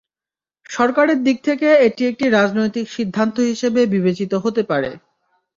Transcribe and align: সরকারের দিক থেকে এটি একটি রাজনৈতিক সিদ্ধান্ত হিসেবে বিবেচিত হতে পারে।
সরকারের 0.69 1.19
দিক 1.23 1.37
থেকে 1.47 1.67
এটি 1.87 2.01
একটি 2.05 2.25
রাজনৈতিক 2.29 2.85
সিদ্ধান্ত 2.89 3.35
হিসেবে 3.49 3.81
বিবেচিত 3.93 4.31
হতে 4.43 4.61
পারে। 4.63 4.91